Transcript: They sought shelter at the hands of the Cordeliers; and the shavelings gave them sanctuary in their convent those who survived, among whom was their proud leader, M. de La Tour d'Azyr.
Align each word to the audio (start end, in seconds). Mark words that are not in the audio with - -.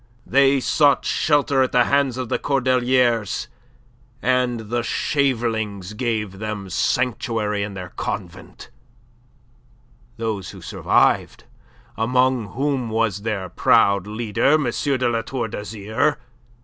They 0.25 0.59
sought 0.59 1.05
shelter 1.05 1.61
at 1.61 1.71
the 1.73 1.83
hands 1.83 2.17
of 2.17 2.27
the 2.27 2.39
Cordeliers; 2.39 3.47
and 4.19 4.61
the 4.71 4.81
shavelings 4.81 5.93
gave 5.93 6.39
them 6.39 6.71
sanctuary 6.71 7.61
in 7.61 7.75
their 7.75 7.89
convent 7.89 8.71
those 10.17 10.49
who 10.49 10.59
survived, 10.61 11.43
among 11.97 12.47
whom 12.53 12.89
was 12.89 13.21
their 13.21 13.47
proud 13.47 14.07
leader, 14.07 14.53
M. 14.53 14.63
de 14.71 15.07
La 15.07 15.21
Tour 15.21 15.47
d'Azyr. 15.49 16.17